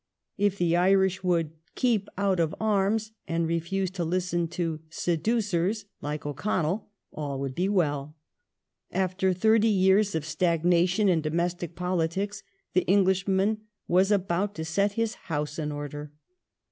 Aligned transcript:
If 0.39 0.57
the 0.57 0.75
Irish 0.75 1.23
would" 1.23 1.51
keep 1.75 2.09
out 2.17 2.39
of 2.39 2.55
arms," 2.59 3.11
and 3.27 3.45
refuse 3.45 3.91
to 3.91 4.03
listen 4.03 4.47
to" 4.47 4.79
seducers" 5.05 5.85
like 6.01 6.25
O'Connell 6.25 6.89
all 7.13 7.39
would 7.39 7.53
be 7.53 7.69
well. 7.69 8.15
After 8.89 9.31
thirty 9.31 9.67
years 9.67 10.15
of 10.15 10.25
stagnation 10.25 11.07
in 11.07 11.21
domestic 11.21 11.75
politics 11.75 12.41
the 12.73 12.81
Englishman 12.87 13.59
was 13.87 14.11
about 14.11 14.55
to 14.55 14.65
set 14.65 14.93
his 14.93 15.13
house 15.29 15.59
in 15.59 15.71
order. 15.71 16.11